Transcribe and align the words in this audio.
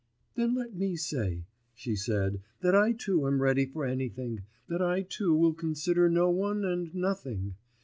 'Then 0.33 0.55
let 0.55 0.73
me 0.73 0.95
say,' 0.95 1.45
she 1.75 1.95
said, 1.95 2.41
'that 2.61 2.73
I 2.73 2.91
too 2.91 3.27
am 3.27 3.39
ready 3.39 3.67
for 3.67 3.85
anything, 3.85 4.41
that 4.67 4.81
I 4.81 5.03
too 5.03 5.35
will 5.35 5.53
consider 5.53 6.09
no 6.09 6.31
one, 6.31 6.65
and 6.65 6.91
nothing. 6.95 7.53